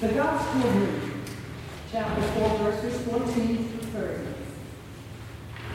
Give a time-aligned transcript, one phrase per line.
[0.00, 1.12] The Gospel of Luke,
[1.90, 4.24] chapter 4, verses 14 through 30.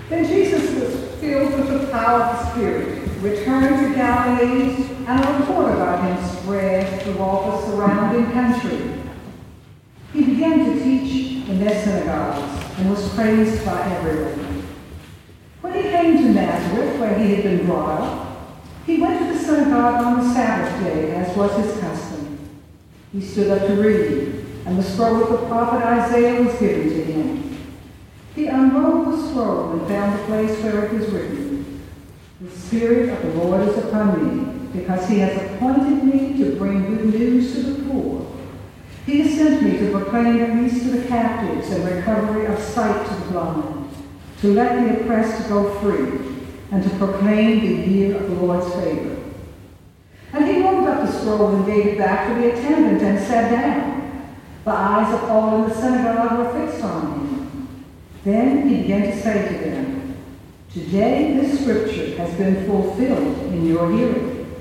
[0.09, 5.39] Then Jesus was filled with the power of the Spirit, returned to Galilee, and a
[5.39, 9.01] report about him spread through all the surrounding country.
[10.11, 14.63] He began to teach in their synagogues and was praised by everyone.
[15.61, 18.53] When he came to Nazareth, where he had been brought up,
[18.85, 22.08] he went to the synagogue on the Sabbath day, as was his custom.
[23.11, 27.03] He stood up to read, and the scroll of the prophet Isaiah was given to
[27.03, 27.57] him.
[28.35, 31.81] He unrolled the scroll and found the place where it was written,
[32.39, 36.85] The Spirit of the Lord is upon me, because he has appointed me to bring
[36.85, 38.27] good news to the poor.
[39.07, 43.13] He has sent me to proclaim release to the captives and recovery of sight to
[43.15, 43.89] the blind,
[44.41, 46.37] to let the oppressed go free,
[46.71, 49.17] and to proclaim the year of the Lord's favor.
[50.31, 53.51] And he rolled up the scroll and gave it back to the attendant and sat
[53.51, 54.35] down.
[54.65, 57.85] The eyes of all in the synagogue were fixed on him.
[58.23, 60.17] Then he began to say to them,
[60.73, 64.55] Today this scripture has been fulfilled in your hearing.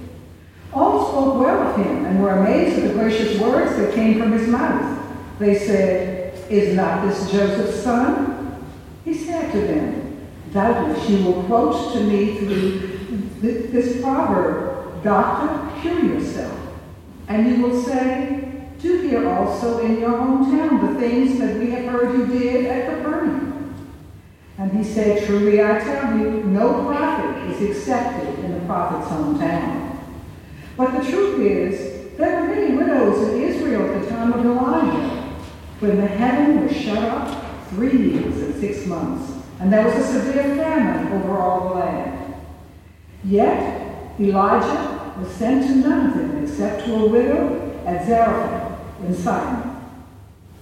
[0.72, 4.32] All spoke well of him and were amazed at the gracious words that came from
[4.32, 5.04] his mouth.
[5.38, 8.64] They said, Is not this Joseph's son?
[9.04, 12.88] He said to them, Doubtless you will quote to me through
[13.40, 16.58] this proverb, Doctor, cure yourself.
[17.28, 21.84] And you will say, Do here also in your hometown the things that we have
[21.86, 23.74] heard you did at Capernaum.
[24.58, 29.98] And he said, Truly I tell you, no prophet is accepted in the prophet's hometown.
[30.76, 35.34] But the truth is, there were many widows in Israel at the time of Elijah,
[35.80, 40.06] when the heaven was shut up three years and six months and there was a
[40.06, 42.34] severe famine over all the land.
[43.24, 43.77] Yet
[44.20, 49.76] Elijah was sent to none of them except to a widow at Zarephath in Sidon.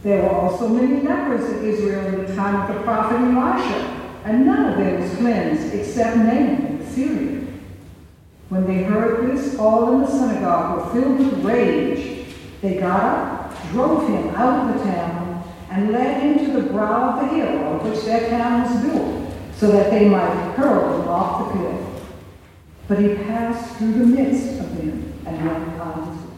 [0.02, 4.46] There were also many lepers in Israel in the time of the prophet Elisha, and
[4.46, 7.62] none of them was cleansed except Naaman the Syrian.
[8.48, 12.26] When they heard this, all in the synagogue were filled with rage.
[12.60, 17.18] They got up, drove him out of the town, and led him to the brow
[17.18, 21.08] of the hill on which their town was built, so that they might hurl him
[21.08, 21.95] off the cliff.
[22.88, 26.36] But he passed through the midst of them and went on his way.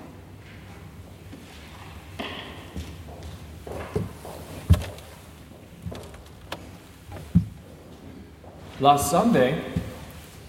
[8.81, 9.63] Last Sunday,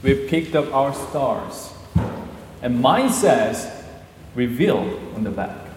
[0.01, 1.73] we picked up our stars,
[2.61, 3.69] and mine says
[4.35, 5.67] reveal on the back.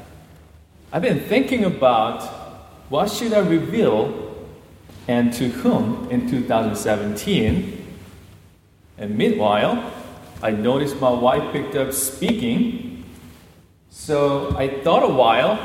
[0.92, 2.22] I've been thinking about
[2.90, 4.46] what should I reveal
[5.08, 7.96] and to whom in 2017?
[8.98, 9.90] And meanwhile,
[10.42, 13.04] I noticed my wife picked up speaking.
[13.90, 15.56] So I thought a while,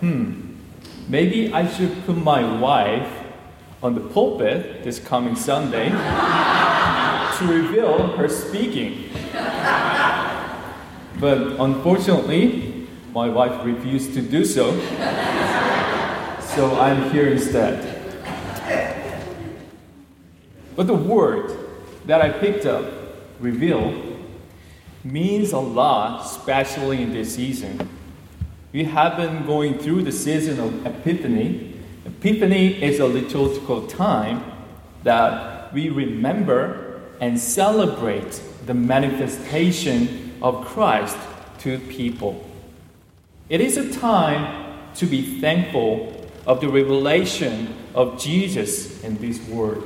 [0.00, 0.56] hmm,
[1.08, 3.10] maybe I should put my wife
[3.82, 5.88] on the pulpit this coming Sunday
[7.38, 9.10] to reveal her speaking.
[11.18, 14.78] But unfortunately, my wife refused to do so
[16.54, 17.80] so I'm here instead.
[20.76, 21.50] But the word
[22.04, 22.84] that I picked up,
[23.40, 23.90] reveal,
[25.04, 27.88] means a lot, especially in this season.
[28.72, 31.74] We have been going through the season of Epiphany.
[32.06, 34.44] Epiphany is a liturgical time
[35.02, 41.16] that we remember and celebrate the manifestation of Christ
[41.60, 42.44] to people.
[43.48, 49.82] It is a time to be thankful of the revelation of Jesus in this word.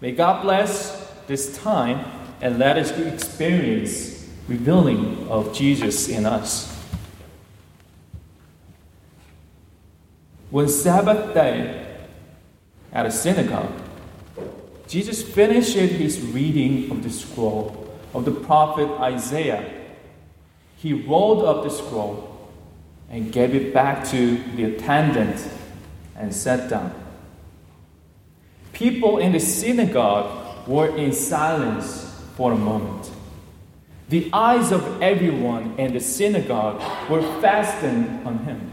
[0.00, 2.04] May God bless this time
[2.40, 6.70] and let us experience revealing of Jesus in us.
[10.50, 11.86] When Sabbath day
[12.92, 13.72] at a synagogue,
[14.86, 19.68] Jesus finished his reading of the scroll of the prophet Isaiah.
[20.76, 22.30] He rolled up the scroll
[23.10, 25.48] and gave it back to the attendant
[26.16, 26.94] and sat down.
[28.72, 32.03] People in the synagogue were in silence
[32.36, 33.10] for a moment.
[34.08, 38.70] The eyes of everyone in the synagogue were fastened on him.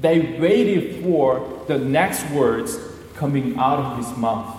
[0.00, 2.78] They waited for the next words
[3.14, 4.56] coming out of his mouth.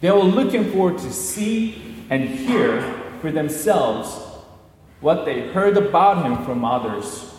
[0.00, 2.82] They were looking forward to see and hear
[3.20, 4.14] for themselves
[5.00, 7.32] what they heard about him from others.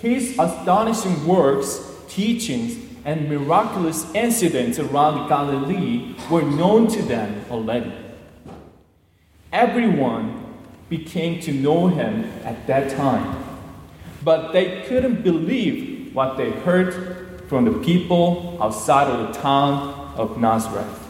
[0.00, 7.90] His astonishing works, teachings, and miraculous incidents around Galilee were known to them already.
[9.50, 10.44] Everyone
[10.90, 13.44] became to know him at that time.
[14.22, 19.72] but they couldn't believe what they heard from the people outside of the town
[20.16, 21.08] of Nazareth.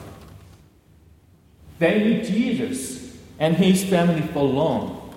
[1.80, 5.14] They knew Jesus and his family for long.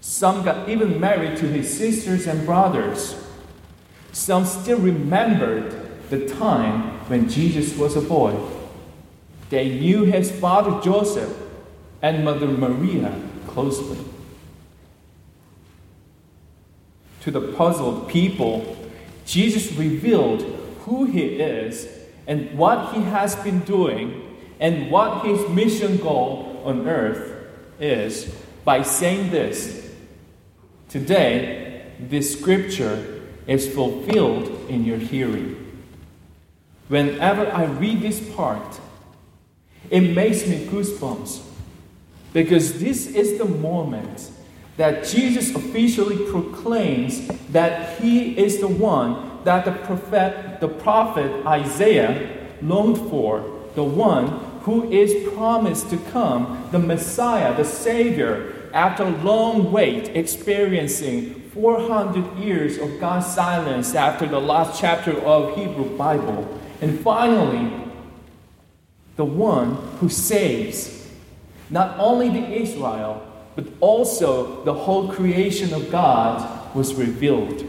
[0.00, 3.14] Some got even married to his sisters and brothers.
[4.12, 8.34] Some still remembered the time when Jesus was a boy.
[9.50, 11.34] They knew his father Joseph
[12.02, 13.14] and mother Maria
[13.48, 13.98] closely.
[17.22, 18.76] To the puzzled people,
[19.26, 20.42] Jesus revealed
[20.80, 21.88] who he is
[22.26, 27.46] and what he has been doing and what his mission goal on earth
[27.80, 28.34] is
[28.64, 29.86] by saying this
[30.88, 35.57] Today, this scripture is fulfilled in your hearing.
[36.88, 38.80] Whenever I read this part,
[39.90, 41.42] it makes me goosebumps
[42.32, 44.30] because this is the moment
[44.76, 52.48] that Jesus officially proclaims that he is the one that the prophet, the prophet Isaiah
[52.62, 54.28] longed for, the one
[54.62, 62.38] who is promised to come, the Messiah, the Savior, after a long wait, experiencing 400
[62.38, 66.46] years of God's silence after the last chapter of Hebrew Bible.
[66.80, 67.72] And finally,
[69.16, 71.08] the one who saves
[71.70, 73.22] not only the Israel,
[73.56, 77.64] but also the whole creation of God was revealed.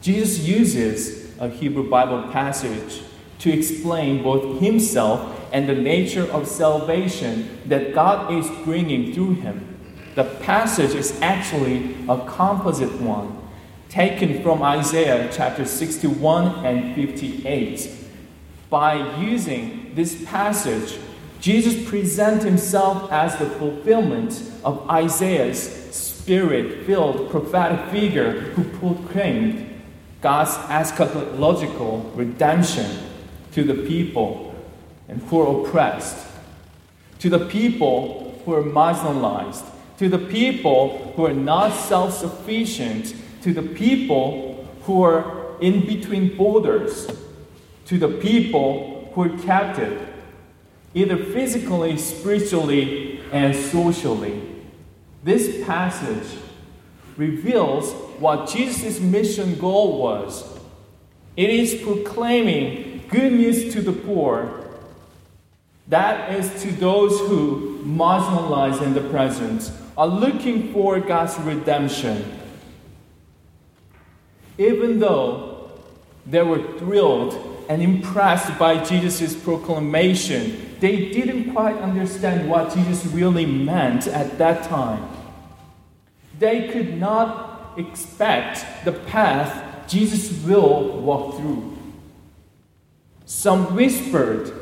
[0.00, 3.02] Jesus uses a Hebrew Bible passage
[3.38, 9.78] to explain both himself and the nature of salvation that God is bringing through him.
[10.16, 13.45] The passage is actually a composite one
[13.88, 17.90] taken from Isaiah chapter 61 and 58.
[18.68, 20.98] By using this passage,
[21.40, 29.74] Jesus presents himself as the fulfillment of Isaiah's spirit filled prophetic figure who proclaimed
[30.20, 32.90] God's eschatological redemption
[33.52, 34.54] to the people
[35.08, 36.26] and who are oppressed,
[37.20, 39.64] to the people who are marginalized,
[39.98, 43.14] to the people who are not self sufficient,
[43.46, 47.06] to the people who are in between borders,
[47.84, 50.04] to the people who are captive,
[50.94, 54.42] either physically, spiritually, and socially.
[55.22, 56.26] This passage
[57.16, 60.58] reveals what Jesus' mission goal was.
[61.36, 64.64] It is proclaiming good news to the poor
[65.86, 72.42] that is to those who, marginalized in the present, are looking for God's redemption.
[74.58, 75.70] Even though
[76.26, 83.46] they were thrilled and impressed by Jesus' proclamation, they didn't quite understand what Jesus really
[83.46, 85.08] meant at that time.
[86.38, 91.76] They could not expect the path Jesus will walk through.
[93.24, 94.52] Some whispered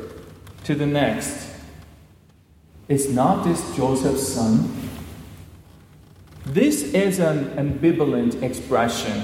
[0.63, 1.53] to the next.
[2.87, 4.89] Is not this Joseph's son?
[6.45, 9.23] This is an ambivalent expression.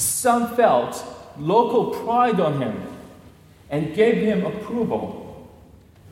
[0.00, 1.04] Some felt
[1.38, 2.82] local pride on him
[3.68, 5.46] and gave him approval.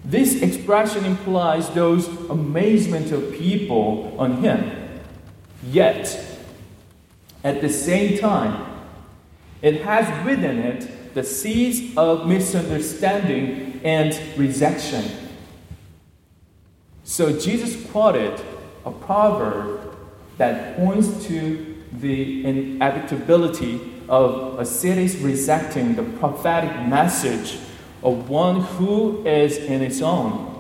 [0.05, 5.01] This expression implies those amazement of people on him.
[5.63, 6.39] Yet,
[7.43, 8.65] at the same time,
[9.63, 15.05] it has within it the seeds of misunderstanding and rejection.
[17.05, 18.39] So Jesus quoted
[18.85, 19.97] a proverb
[20.37, 27.59] that points to the inevitability of a city's rejecting the prophetic message
[28.03, 30.55] of one who is in its own.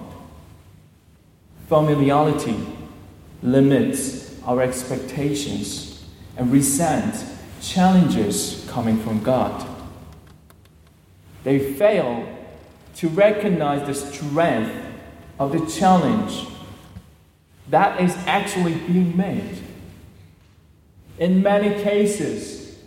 [1.68, 2.56] Familiarity
[3.42, 6.04] limits our expectations
[6.36, 7.24] and resent
[7.60, 9.66] challenges coming from God.
[11.44, 12.26] They fail
[12.96, 14.74] to recognize the strength
[15.38, 16.46] of the challenge
[17.70, 19.58] that is actually being made.
[21.18, 22.78] In many cases,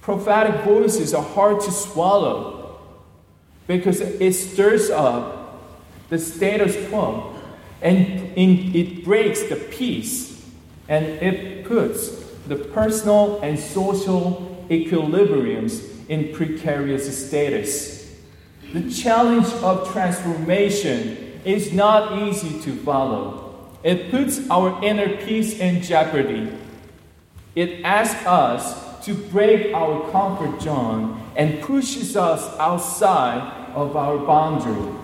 [0.00, 2.80] prophetic voices are hard to swallow
[3.66, 5.60] because it stirs up
[6.08, 7.34] the status quo
[7.82, 10.44] and it breaks the peace
[10.88, 12.08] and it puts
[12.48, 18.16] the personal and social equilibriums in precarious status.
[18.72, 23.70] The challenge of transformation is not easy to follow.
[23.82, 26.52] It puts our inner peace in jeopardy.
[27.56, 34.94] It asks us to break our comfort zone and pushes us outside of our boundary.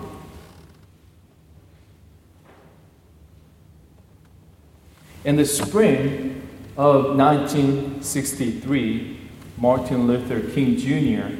[5.25, 6.33] In the spring,
[6.75, 9.19] of 1963,
[9.57, 11.35] Martin Luther King Jr.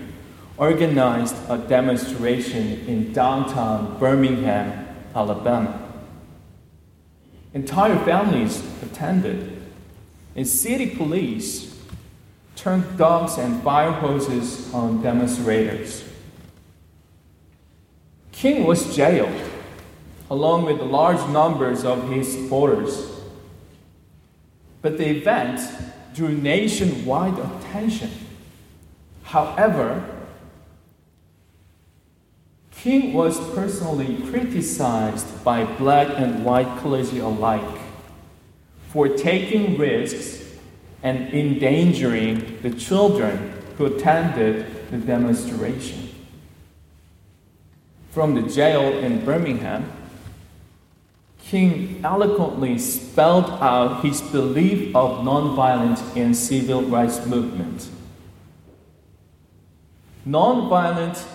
[0.57, 5.79] organized a demonstration in downtown Birmingham, Alabama.
[7.55, 9.62] Entire families attended,
[10.35, 11.77] and city police
[12.55, 16.03] turned dogs and fire hoses on demonstrators.
[18.31, 19.39] King was jailed,
[20.29, 23.11] along with large numbers of his supporters.
[24.81, 25.61] But the event
[26.13, 28.11] drew nationwide attention.
[29.23, 30.09] However,
[32.71, 37.82] King was personally criticized by black and white clergy alike
[38.93, 40.43] for taking risks
[41.01, 46.09] and endangering the children who attended the demonstration.
[48.11, 49.91] From the jail in Birmingham,
[51.39, 57.89] King eloquently spelled out his belief of nonviolent in civil rights movement.
[60.27, 61.25] Nonviolent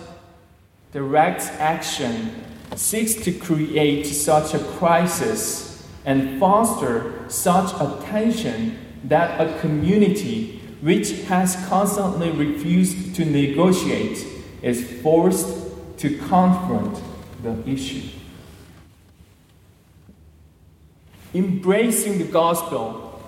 [0.93, 2.41] direct action
[2.77, 5.68] seeks to create such a crisis
[6.09, 14.25] and foster such a tension that a community which has constantly refused to negotiate
[14.61, 15.47] is forced
[15.99, 17.01] to confront
[17.43, 18.09] the issue.
[21.33, 23.21] embracing the gospel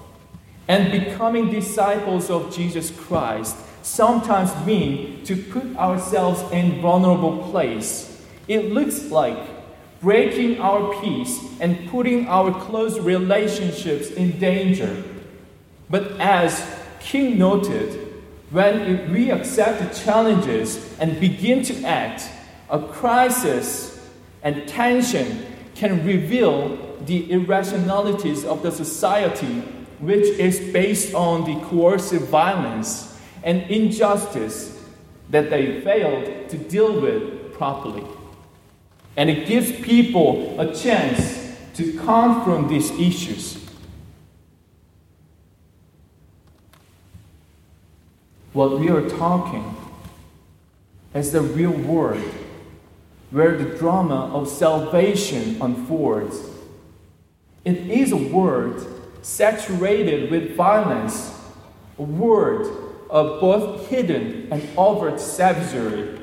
[0.68, 8.26] and becoming disciples of Jesus Christ sometimes mean to put ourselves in vulnerable place.
[8.48, 9.38] It looks like
[10.02, 15.04] breaking our peace and putting our close relationships in danger.
[15.90, 16.66] But as
[17.00, 18.12] King noted,
[18.50, 22.28] when we accept the challenges and begin to act,
[22.70, 24.10] a crisis
[24.44, 29.62] and tension can reveal the irrationalities of the society,
[30.00, 34.80] which is based on the coercive violence and injustice
[35.30, 38.04] that they failed to deal with properly.
[39.18, 43.58] And it gives people a chance to confront these issues.
[48.54, 49.76] What we are talking
[51.14, 52.24] is the real world
[53.32, 56.52] where the drama of salvation unfolds
[57.64, 58.88] it is a world
[59.22, 61.40] saturated with violence,
[62.00, 66.20] a world of both hidden and overt savagery.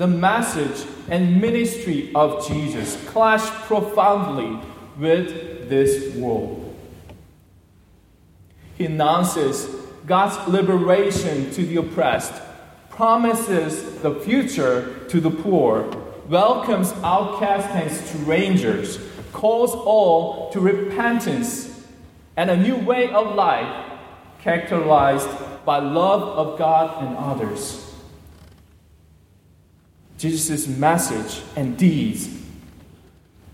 [0.00, 4.58] The message and ministry of Jesus clash profoundly
[4.96, 6.74] with this world.
[8.78, 9.66] He announces
[10.06, 12.32] God's liberation to the oppressed,
[12.88, 15.94] promises the future to the poor,
[16.30, 18.98] welcomes outcasts and strangers
[19.34, 21.84] calls all to repentance
[22.38, 24.00] and a new way of life
[24.40, 25.28] characterized
[25.66, 27.89] by love of God and others.
[30.20, 32.28] Jesus' message and deeds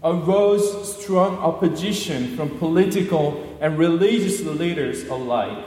[0.02, 5.64] arose strong opposition from political and religious leaders alike.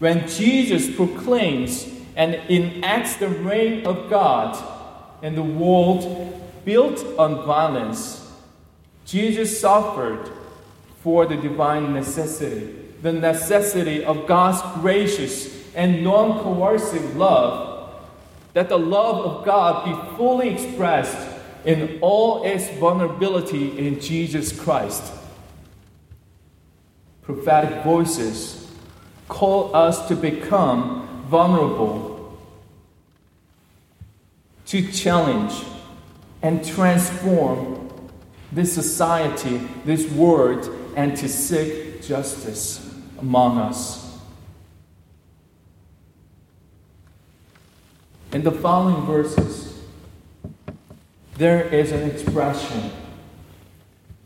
[0.00, 4.62] When Jesus proclaims and enacts the reign of God
[5.22, 8.30] in the world built on violence,
[9.06, 10.30] Jesus suffered
[11.02, 17.73] for the divine necessity, the necessity of God's gracious and non coercive love,
[18.54, 21.18] that the love of God be fully expressed
[21.64, 25.12] in all its vulnerability in Jesus Christ.
[27.22, 28.70] Prophetic voices
[29.28, 32.38] call us to become vulnerable,
[34.66, 35.64] to challenge
[36.42, 37.80] and transform
[38.52, 44.03] this society, this world, and to seek justice among us.
[48.34, 49.80] In the following verses,
[51.36, 52.90] there is an expression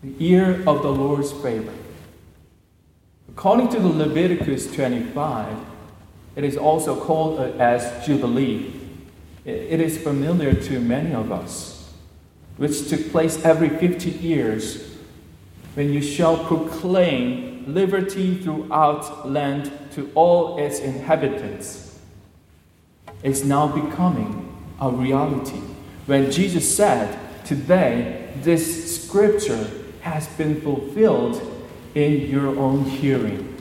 [0.02, 1.74] the year of the Lord's favor.
[3.28, 5.54] According to the Leviticus 25,
[6.36, 8.72] it is also called as Jubilee.
[9.44, 11.92] It is familiar to many of us
[12.56, 14.96] which took place every 50 years,
[15.74, 21.87] when you shall proclaim liberty throughout land to all its inhabitants,
[23.22, 25.60] is now becoming a reality.
[26.06, 29.70] When Jesus said, Today, this scripture
[30.02, 31.40] has been fulfilled
[31.94, 33.56] in your own hearing.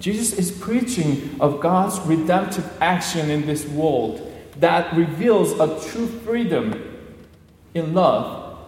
[0.00, 6.98] Jesus is preaching of God's redemptive action in this world that reveals a true freedom
[7.74, 8.58] in love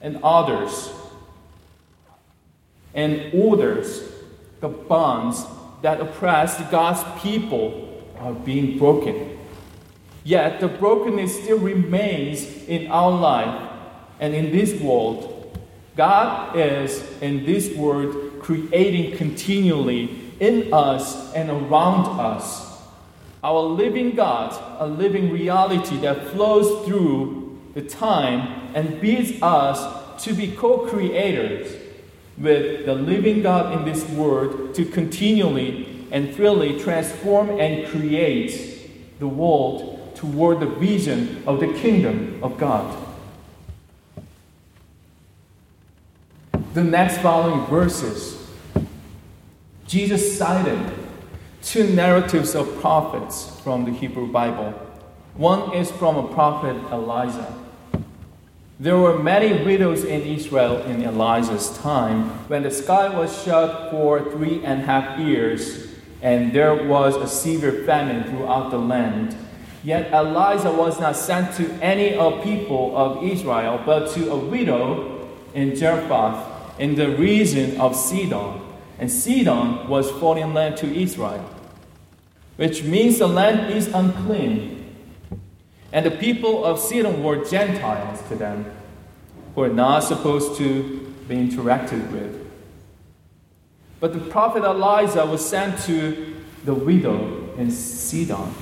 [0.00, 0.92] and others.
[2.94, 4.02] and orders,
[4.60, 5.44] the bonds
[5.82, 7.87] that oppress God's people
[8.20, 9.38] are being broken.
[10.24, 13.70] Yet the brokenness still remains in our life
[14.20, 15.34] and in this world.
[15.96, 22.66] God is, in this world, creating continually in us and around us.
[23.42, 30.34] Our living God, a living reality that flows through the time and bids us to
[30.34, 31.74] be co creators
[32.36, 39.28] with the living God in this world to continually and freely transform and create the
[39.28, 42.96] world toward the vision of the kingdom of God.
[46.74, 48.46] The next following verses,
[49.86, 50.78] Jesus cited
[51.62, 54.72] two narratives of prophets from the Hebrew Bible.
[55.34, 57.54] One is from a prophet Elijah
[58.80, 64.30] there were many widows in Israel in Elijah's time when the sky was shut for
[64.30, 65.87] three and a half years
[66.22, 69.36] and there was a severe famine throughout the land.
[69.84, 75.28] Yet Elijah was not sent to any of people of Israel, but to a widow
[75.54, 78.60] in Zarephath in the region of Sidon.
[78.98, 81.48] And Sidon was foreign land to Israel,
[82.56, 84.78] which means the land is unclean
[85.92, 88.70] and the people of Sidon were Gentiles to them,
[89.54, 92.47] who are not supposed to be interacted with.
[94.00, 98.54] But the prophet Elijah was sent to the widow in Sidon.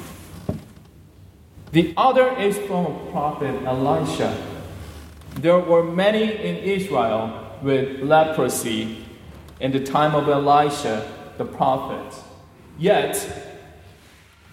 [1.72, 4.34] The other is from prophet Elisha.
[5.34, 9.04] There were many in Israel with leprosy
[9.60, 12.22] in the time of Elisha, the prophet.
[12.78, 13.14] Yet,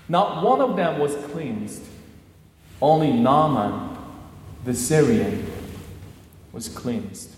[0.09, 1.83] not one of them was cleansed.
[2.81, 3.97] Only Naaman,
[4.65, 5.49] the Syrian,
[6.51, 7.35] was cleansed,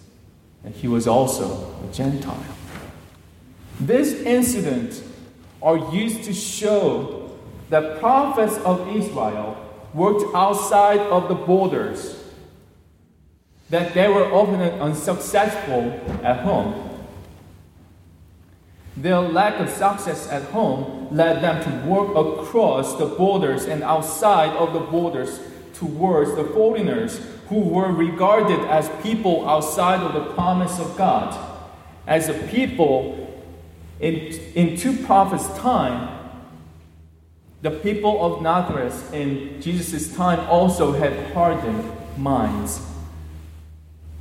[0.63, 2.43] and he was also a Gentile.
[3.79, 5.03] This incident
[5.61, 7.37] are used to show
[7.69, 9.57] that prophets of Israel
[9.93, 12.23] worked outside of the borders,
[13.69, 16.89] that they were often unsuccessful at home.
[18.95, 24.51] Their lack of success at home led them to work across the borders and outside
[24.51, 25.39] of the borders
[25.73, 31.37] towards the foreigners who were regarded as people outside of the promise of God.
[32.07, 33.24] As a people
[33.99, 34.15] in,
[34.55, 36.11] in two prophets' time,
[37.61, 42.81] the people of Nazareth in Jesus' time also had hardened minds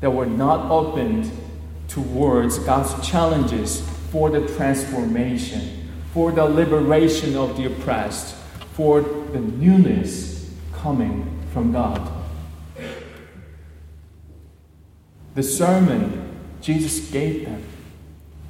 [0.01, 1.31] that were not opened
[1.89, 8.35] towards God's challenges for the transformation, for the liberation of the oppressed,
[8.73, 12.11] for the newness coming from God.
[15.35, 17.63] The sermon Jesus gave them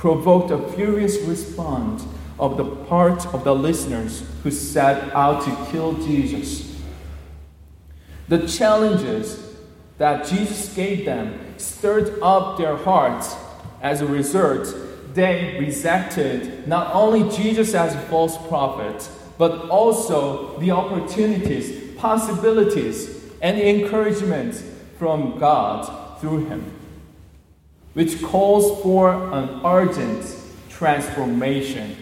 [0.05, 2.05] provoked a furious response
[2.39, 6.79] of the part of the listeners who set out to kill Jesus.
[8.29, 9.57] The challenges
[9.97, 13.35] that Jesus gave them stirred up their hearts.
[13.81, 14.67] As a result,
[15.15, 23.59] they rejected not only Jesus as a false prophet, but also the opportunities, possibilities, and
[23.59, 24.55] encouragement
[24.99, 26.71] from God through him,
[27.95, 30.37] which calls for an urgent
[30.69, 31.97] transformation.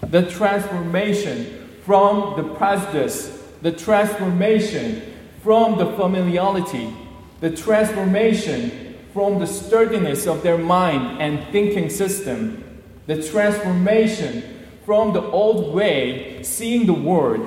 [0.00, 6.92] The transformation from the prejudice, the transformation from the familiarity,
[7.40, 14.42] the transformation from the sturdiness of their mind and thinking system, the transformation
[14.84, 17.46] from the old way, seeing the world,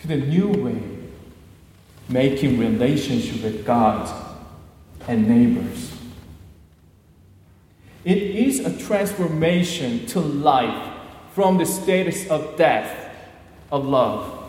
[0.00, 0.82] to the new way,
[2.08, 4.25] making relationship with God
[5.08, 5.92] and neighbors.
[8.04, 10.92] It is a transformation to life
[11.32, 13.10] from the status of death
[13.70, 14.44] of love.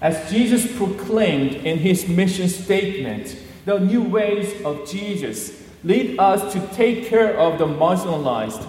[0.00, 6.60] As Jesus proclaimed in his mission statement, the new ways of Jesus lead us to
[6.68, 8.68] take care of the marginalized,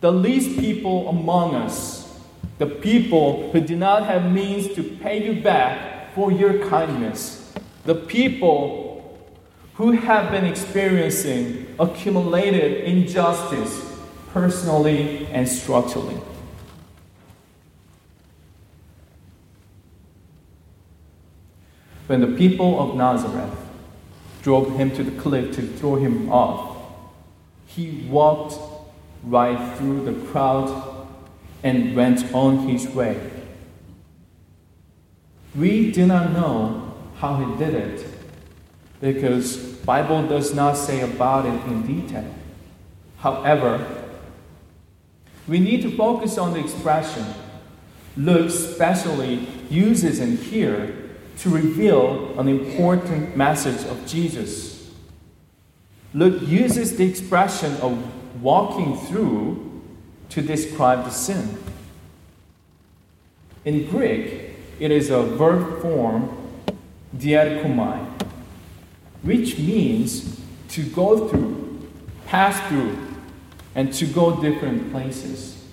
[0.00, 2.20] the least people among us,
[2.58, 7.52] the people who do not have means to pay you back for your kindness,
[7.84, 8.91] the people
[9.74, 14.00] who have been experiencing accumulated injustice
[14.32, 16.20] personally and structurally.
[22.06, 23.62] When the people of Nazareth
[24.42, 26.76] drove him to the cliff to throw him off.
[27.66, 28.58] He walked
[29.24, 31.06] right through the crowd
[31.62, 33.30] and went on his way.
[35.54, 38.11] We do not know how he did it
[39.02, 42.34] because Bible does not say about it in detail.
[43.18, 43.84] However,
[45.46, 47.26] we need to focus on the expression
[48.16, 50.94] Luke specially uses in here
[51.38, 54.90] to reveal an important message of Jesus.
[56.12, 59.82] Luke uses the expression of walking through
[60.28, 61.58] to describe the sin.
[63.64, 66.36] In Greek, it is a verb form,
[67.16, 68.11] dierchomai,
[69.22, 71.88] which means to go through,
[72.26, 72.98] pass through,
[73.74, 75.64] and to go different places.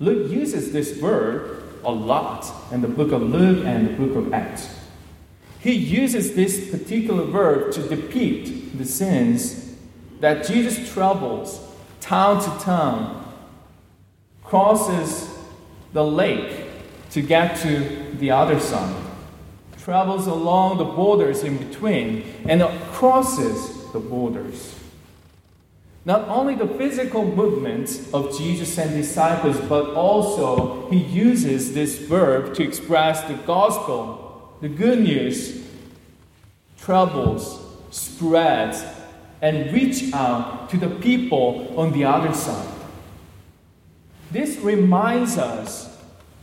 [0.00, 4.32] Luke uses this verb a lot in the book of Luke and the book of
[4.32, 4.74] Acts.
[5.60, 9.74] He uses this particular verb to depict the sins
[10.20, 11.60] that Jesus travels
[12.00, 13.32] town to town,
[14.44, 15.28] crosses
[15.92, 16.66] the lake
[17.10, 18.94] to get to the other side,
[19.88, 22.60] travels along the borders in between, and
[22.92, 24.74] crosses the borders.
[26.04, 32.52] Not only the physical movements of Jesus and disciples, but also he uses this verb
[32.56, 35.66] to express the gospel, the good news,
[36.78, 37.58] travels,
[37.90, 38.84] spreads,
[39.40, 42.74] and reach out to the people on the other side.
[44.30, 45.97] This reminds us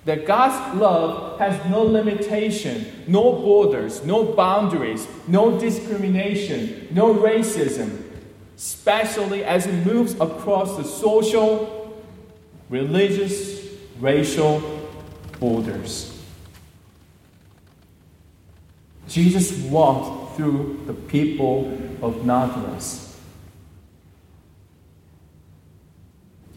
[0.05, 8.03] that God's love has no limitation, no borders, no boundaries, no discrimination, no racism,
[8.55, 12.03] especially as it moves across the social,
[12.69, 13.67] religious,
[13.99, 14.61] racial
[15.39, 16.11] borders.
[19.07, 23.01] Jesus walked through the people of Nazareth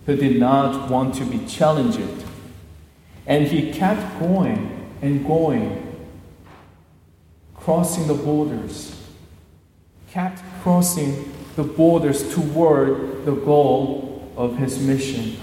[0.07, 2.25] who did not want to be challenged.
[3.29, 6.09] And he kept going and going,
[7.55, 8.99] crossing the borders,
[10.11, 15.37] kept crossing the borders toward the goal of his mission.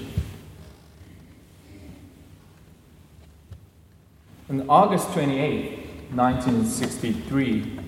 [4.50, 5.78] On August 28,
[6.12, 7.80] 1963,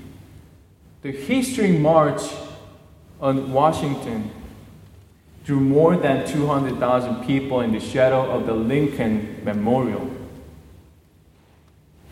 [1.02, 2.22] the history march
[3.20, 4.30] on Washington
[5.48, 10.12] drew more than 200,000 people in the shadow of the Lincoln Memorial.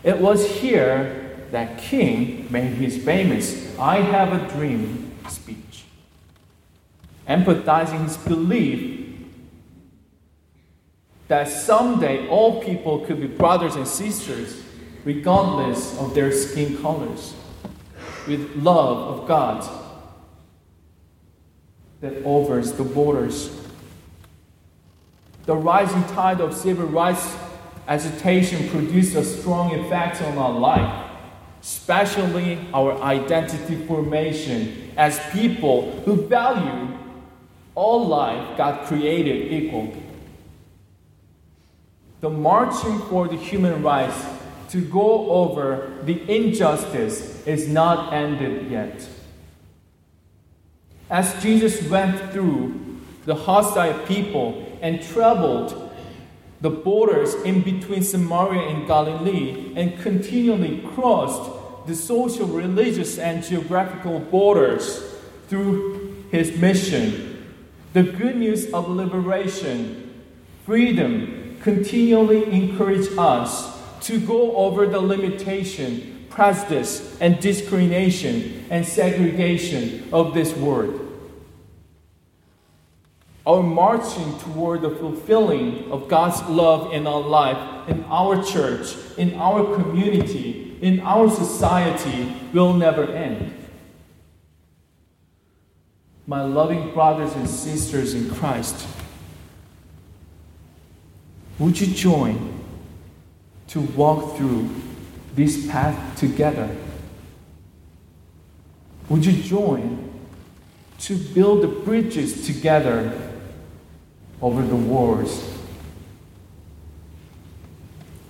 [0.02, 5.84] It was here that King made his famous I Have a Dream speech
[7.28, 9.04] empathizing his belief
[11.28, 14.62] that someday all people could be brothers and sisters,
[15.04, 17.34] regardless of their skin colors,
[18.26, 19.85] with love of God
[22.00, 23.50] that overs the borders.
[25.46, 27.36] The rising tide of civil rights
[27.88, 31.10] agitation produced a strong effect on our life,
[31.62, 36.96] especially our identity formation as people who value
[37.74, 39.94] all life God created equal.
[42.20, 44.16] The marching for the human rights
[44.70, 49.06] to go over the injustice is not ended yet.
[51.08, 55.90] As Jesus went through the hostile people and traveled
[56.60, 61.50] the borders in between Samaria and Galilee and continually crossed
[61.86, 65.14] the social, religious, and geographical borders
[65.48, 67.36] through his mission
[67.96, 70.22] the good news of liberation,
[70.66, 80.34] freedom, continually encourage us to go over the limitation, prejudice, and discrimination and segregation of
[80.34, 81.02] this world.
[83.44, 89.34] Our marching toward the fulfilling of God's love in our life, in our church, in
[89.34, 93.56] our community, in our society will never end
[96.26, 98.86] my loving brothers and sisters in Christ,
[101.58, 102.52] would you join
[103.68, 104.68] to walk through
[105.36, 106.74] this path together?
[109.08, 110.12] Would you join
[111.00, 113.32] to build the bridges together
[114.42, 115.56] over the wars?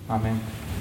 [0.09, 0.39] Amen.